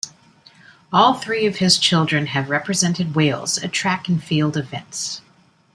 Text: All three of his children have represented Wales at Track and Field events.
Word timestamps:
All 0.91 1.13
three 1.13 1.45
of 1.45 1.57
his 1.57 1.77
children 1.77 2.25
have 2.25 2.49
represented 2.49 3.13
Wales 3.13 3.59
at 3.59 3.71
Track 3.71 4.07
and 4.07 4.23
Field 4.23 4.57
events. 4.57 5.21